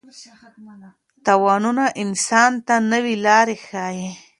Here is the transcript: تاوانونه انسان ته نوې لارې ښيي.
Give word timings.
تاوانونه 1.25 1.85
انسان 2.03 2.51
ته 2.67 2.75
نوې 2.91 3.15
لارې 3.25 3.55
ښيي. 3.65 4.09